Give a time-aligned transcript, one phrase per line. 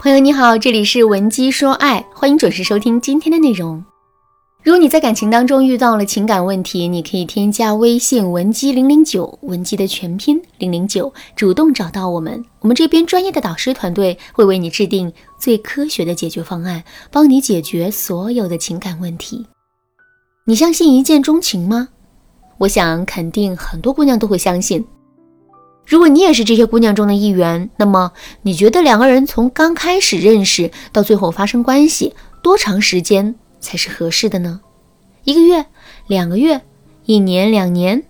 [0.00, 3.84] 朋友你好，这里是文姬说爱，欢迎准时收听今天的内容。
[4.62, 19.44] 如果你在感情当中遇到了情感问题，你可以添加微信文姬零零九，文姬的全拼零零九，主动找到我们，我们这边专业的导师团队会为你制定最科学的解决方案，帮你解决所有的情感问题。
[20.44, 21.88] 你相信一见钟情吗？
[22.58, 24.86] 我想肯定很多姑娘都会相信。
[25.88, 28.12] 如果你也是这些姑娘中的一员，那么
[28.42, 34.60] 你觉得两个人从刚开始认识到最后发生关系，多长时间才是合适的呢？
[35.24, 35.64] 一个月、
[36.06, 36.60] 两个月、
[37.06, 38.04] 一年、两年？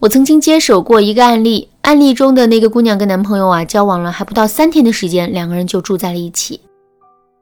[0.00, 6.60] 我曾经接手过一个案例，案例中的那个姑娘跟男朋友啊交往了还不到三天的时间，两个人就住在了一起。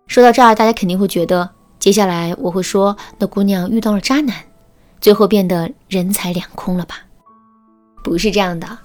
[0.06, 4.36] 说到这儿，大家肯定会觉得，接下来我会说那姑娘遇到了渣男，
[5.00, 7.00] 最后变得人财两空了吧？
[8.04, 8.78] 不是这样的，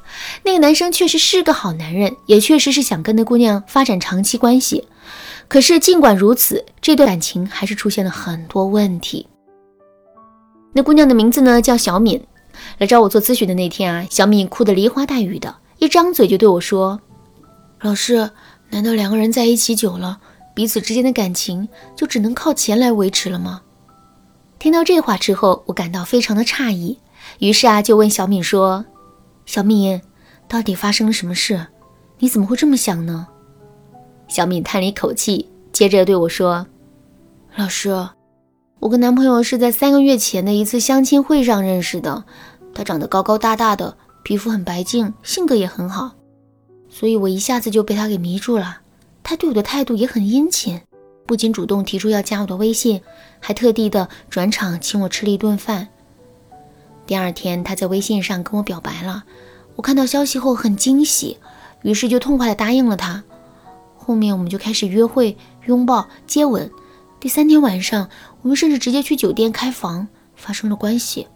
[0.44, 4.88] 那个男生确实是个好男人，也确实是想跟那姑娘发展长期关系。
[5.50, 9.28] 可是尽管如此，这段感情还是出现了很多问题。
[10.72, 12.24] 那姑娘的名字呢叫小敏，
[12.78, 17.02] 来找我做咨询的那天啊，小敏哭得梨花带雨的，一张嘴就对我说
[17.82, 18.32] ：“老师，
[18.70, 20.18] 难道两个人在一起久了，
[20.56, 23.62] 彼此之间的感情就只能靠钱来维持了吗？”
[24.60, 26.98] 听到这话之后，我感到非常的诧异，
[27.40, 28.86] 于是啊就问小敏说。
[29.50, 30.00] 小敏，
[30.48, 31.66] 到底发生了什么事？
[32.20, 33.26] 你怎么会这么想呢？
[34.28, 36.68] 小敏叹了一口气，接着对我说
[37.58, 37.90] ：“老师，
[38.80, 42.24] 我跟男朋友是在三个月前的一次相亲会上认识的。
[42.76, 46.12] 他长得高高大大的，皮肤很白净，性格也很好，
[46.88, 48.82] 所以我一下子就被他给迷住了。
[49.24, 50.80] 他对我的态度也很殷勤，
[51.26, 53.02] 不仅主动提出要加我的微信，
[53.40, 55.88] 还特地的转场请我吃了一顿饭。”
[57.10, 59.24] 第二天，他在微信上跟我表白了。
[59.76, 61.40] 我看到消息后很惊喜，
[61.82, 63.24] 于是就痛快的答应了他。
[63.98, 66.70] 后面我们就开始约会、拥抱、接吻。
[67.20, 68.08] 第三天晚上，
[68.44, 71.28] 我们甚至直接去酒店开房，发生了关系。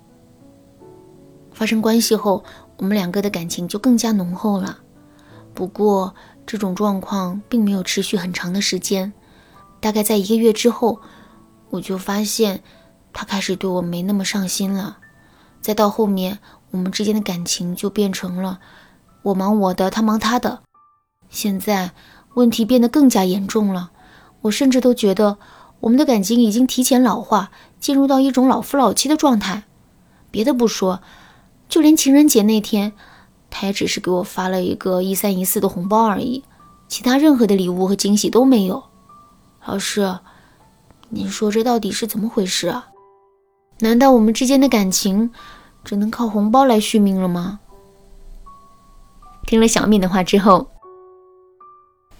[1.53, 2.43] 发生关系后，
[2.77, 4.77] 我们两个的感情就更加浓厚了。
[5.55, 6.13] 不过，
[6.45, 9.11] 这种状况并没有持续很长的时间。
[9.79, 10.99] 大概在一个月之后，
[11.71, 12.61] 我就发现
[13.11, 14.99] 他开始对我没那么上心了。
[15.63, 16.39] 再到后面，
[16.71, 18.59] 我们之间的感情就变成了
[19.23, 20.59] 我忙我的，他忙他的。
[21.29, 21.91] 现在
[22.33, 23.91] 问题变得更加严重了，
[24.41, 25.37] 我甚至都觉得
[25.79, 29.63] 我们的感情已经提前老化，进入到一种老夫老妻的状态。
[30.29, 31.01] 别的不说，
[31.69, 32.91] 就连情人节那天，
[33.49, 36.43] 他也只是给我发了一个一三一四的红包而已，
[36.89, 38.83] 其他任何的礼物和惊喜都没有。
[39.65, 40.19] 老师，
[41.07, 42.89] 您说这到底是怎么回事啊？
[43.83, 45.29] 难道我们之间的感情
[45.83, 47.59] 只能靠红包来续命了吗？
[49.45, 50.69] 听了小敏的话之后，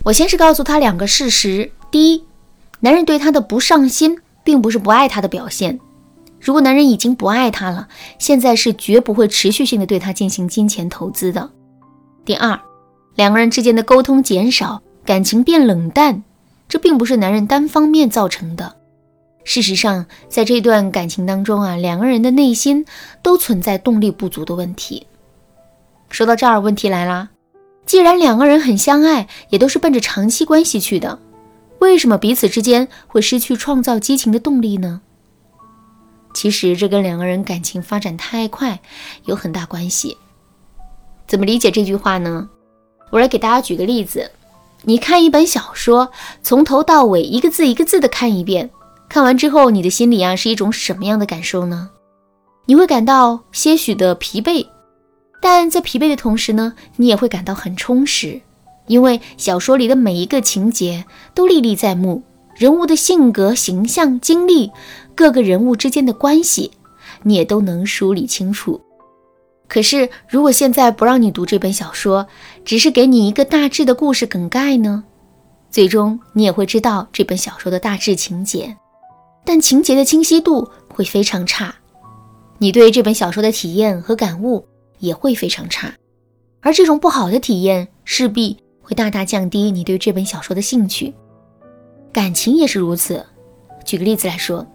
[0.03, 2.25] 我先是告诉她两个事实：第一，
[2.81, 5.79] 男人对她的不上心，并不是不爱她的表现。
[6.41, 7.87] 如果男人已经不爱她了，
[8.19, 11.49] 现在是绝不会持续性的对她进行金钱投资的。
[12.25, 12.59] 第二，
[13.15, 16.25] 两个人之间的沟通减少，感情变冷淡，
[16.67, 18.75] 这并不是男人单方面造成的。
[19.43, 22.85] 事实上，在这段感情当中啊，两个人的内心
[23.21, 25.05] 都存在动力不足的问题。
[26.09, 27.29] 说到这儿，问题来了：
[27.85, 31.19] 既然两个人很相爱，也都是奔着长期关系去的，
[31.79, 35.01] 为什么彼此之间会失去创造激情的动力呢？
[36.33, 38.79] 其实，这跟两个人感情发展太快
[39.25, 40.17] 有很大关系。
[41.27, 42.49] 怎么理解这句话呢？
[43.11, 44.31] 我来给大家举个例子：
[44.83, 46.09] 你看一本小说，
[46.41, 48.69] 从头到尾一个字一个字的看一遍。
[49.13, 51.91] 看完之后，你的心里啊是一种什么样的感受呢？
[52.65, 54.65] 你会感到些许的疲惫，
[55.39, 58.41] 但在疲惫的同时呢，你也会感到很充实，
[58.87, 62.23] 因为小说里的每一个情节都历历在目，
[62.55, 64.71] 人物的性格、形象、经历，
[65.13, 66.71] 各个人物之间的关系，
[67.21, 68.81] 你也都能梳理清楚。
[69.67, 72.25] 可是，如果现在不让你读这本小说，
[72.65, 75.03] 只是给你一个大致的故事梗概呢？
[75.69, 78.75] 最终，你也会知道这本小说的大致情节。
[79.45, 81.75] 但情节的清晰度会非常差，
[82.57, 84.65] 你对这本小说的体验和感悟
[84.99, 85.93] 也会非常差，
[86.61, 91.13] 而这种不好的体验势必会大大降低你对这本小说的兴趣。
[92.11, 93.25] 感情也是如此。
[93.83, 94.65] 举个例子来说，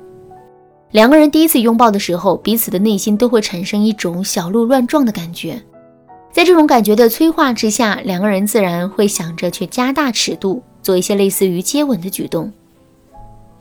[0.91, 5.63] 两个人第一次拥抱的时候，彼此的内心都会产生一种小鹿乱撞的感觉，
[6.31, 12.53] 在这种感觉的催化之下，两个人自然会想着去加大尺度，做一些类似于接吻的举动。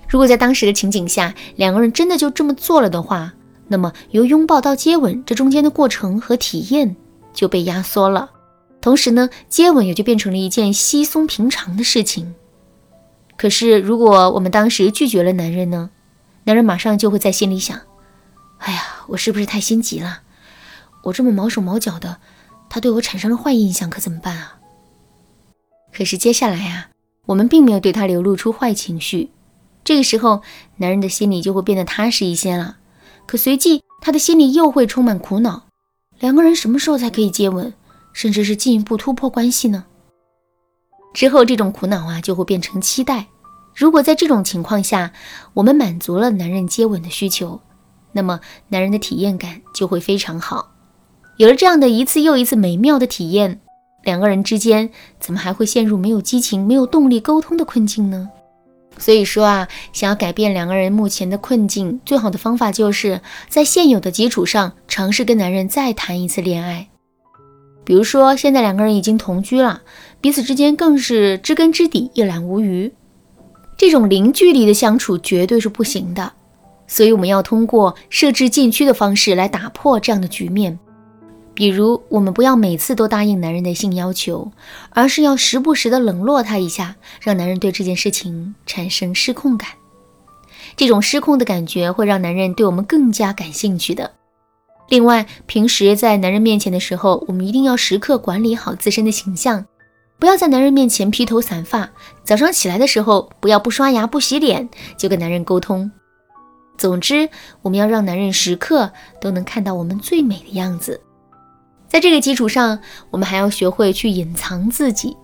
[0.07, 3.33] 如果在当时的情景下，两个人真的就这么做了的话，
[3.67, 6.95] 那么由拥抱到接吻这中间的过程和体验
[7.33, 8.31] 就被压缩了，
[8.79, 12.33] 同时呢，接吻也就变成了一件稀松平常的事情。
[13.37, 15.89] 可是，如果我们当时拒绝了男人呢？
[16.45, 17.77] 男人马上就会在心里想
[18.59, 20.21] ：“哎呀，我是不是太心急了？
[21.03, 22.17] 我这么毛手毛脚的，
[22.69, 24.57] 他对我产生了坏印象，可怎么办啊？”
[25.93, 26.89] 可是接下来呀，
[27.25, 29.29] 我们并没有对他流露出坏情绪，
[29.87, 30.41] 这个时候，
[30.75, 32.75] 男人的心里就会变得踏实一些了。
[33.25, 35.67] 可随即，他的心里又会充满苦恼：
[36.19, 37.73] 两个人什么时候才可以接吻？
[38.11, 39.85] 甚至是进一步突破关系呢？
[41.13, 43.27] 之后这种苦恼啊就会变成期待。
[43.73, 45.13] 如果在这种情况下，
[45.53, 47.61] 我们满足了男人接吻的需求，
[48.11, 50.73] 那么男人的体验感就会非常好。
[51.37, 53.61] 有了这样的一次又一次美妙的体验，
[54.03, 58.29] 两个人之间怎么还会陷入没有激情、没有动力沟通的困境呢？
[58.99, 66.87] 所以说啊，想要改变两个人目前的困境，最好的方法就是在现有的基础上尝试跟男人再谈一次恋爱。
[67.85, 69.81] 比如说，现在两个人已经同居了，
[70.19, 72.91] 彼此之间更是知根知底、一览无余。
[73.77, 76.33] 这种零距离的相处绝对是不行的，
[76.87, 80.77] 所以我们要通过设置禁区的方式来打破这样的局面。
[81.57, 84.51] 比如，我们不要每次都答应男人的性要求，
[84.91, 89.71] 而是要时不时的冷落他一下，让男人对这件事情产生失控感。
[90.75, 94.11] 这种失控的感觉会让男人对我们更加感兴趣的。
[94.87, 99.65] 另外，平时在男人面前的时候，我们一定要时刻管理好自身的形象，
[100.19, 101.89] 不要在男人面前披头散发。
[102.23, 105.89] 早上起来的时候，不要不刷牙、不洗脸就跟男人沟通。
[106.77, 107.27] 总之，
[107.63, 111.01] 我们要让男人时刻都能看到我们最美的样子。
[111.97, 112.77] 在这个基础上，
[113.09, 115.17] 我们还要学会去隐藏自己，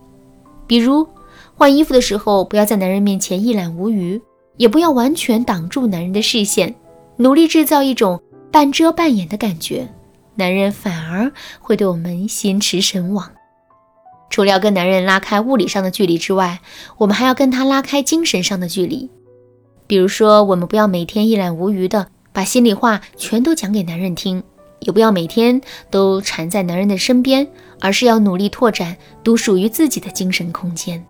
[0.66, 1.06] 比如
[1.54, 4.20] 换衣服的时候，不要在男人面前一览无余，
[4.56, 6.74] 也不要完全挡住男人的视线，
[7.18, 8.20] 努力制造一种。
[8.50, 9.88] 半遮半掩的感觉，
[10.34, 11.30] 男人反而
[11.60, 13.30] 会对我们心驰神往。
[14.28, 16.58] 除了要跟男人拉开物理上的距离之外，
[16.98, 19.08] 我们还要跟他拉开精神上的距离。
[19.86, 24.42] 比如说，我们不要每天一览无余的把心里话全都讲给男人听，
[24.84, 25.60] 也不要每天
[25.90, 27.46] 都缠在男人的身边，
[27.80, 31.04] 而是要努力拓展独属于自己的精神空间。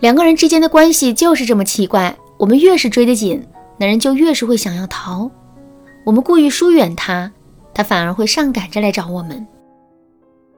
[0.00, 3.46] 两个人之间的关系就是这么奇怪，我们越是追得紧，
[3.78, 5.30] 男人就越是会想要逃。
[6.04, 7.30] 我们故意疏远他，
[7.72, 9.46] 他反而会上赶着来找我们。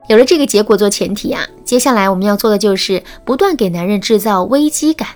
[0.09, 5.09] 有了这个结果做前提啊，接下来我们要做的就是不断给男人制造危机感。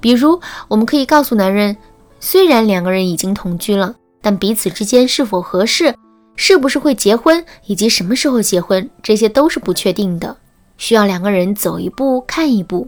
[0.00, 1.76] 比如，我们可以告诉男人，
[2.20, 3.96] 虽然两个人已经同居了，
[4.28, 5.94] 但彼此之间是否合适，
[6.36, 10.36] 是不是会结婚，以及什么时候结婚，这些都是不确定的，
[10.76, 12.86] 需要两个人走一步看一步。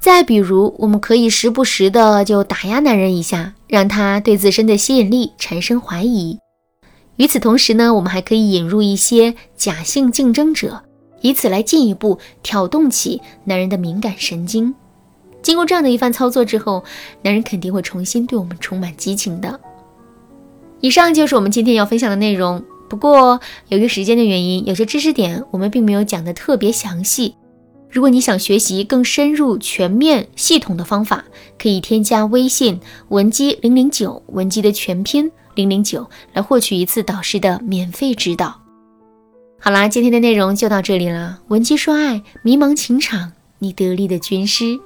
[0.00, 6.38] 再比如，我们可以时不时的就打压男人一下，让他对自身的吸引力产生怀疑。
[7.16, 10.82] 与此同时呢，我们还可以引入一些假性竞争者，
[11.20, 14.74] 以此来进一步挑动起男人的敏感神经。
[15.42, 16.82] 经过这样的一番操作之后，
[17.20, 19.60] 男人肯定会重新对我们充满激情的。
[20.82, 22.62] 以上就是我们今天要分享的内容。
[22.90, 27.34] 不过，由于时间的原因，有些知识点我们并没有讲得特别详细。
[27.88, 31.24] 如果你想学习更深入、全面、系统的方法，
[31.56, 32.80] 可以添加微信
[33.10, 38.60] 文姬零零九，文姬的全拼零零九，来获取一次导师的免费指导。
[39.60, 41.38] 好啦，今天的内容就到这里了。
[41.46, 43.30] 文姬说爱，迷茫情场，
[43.60, 44.80] 你得力的军师。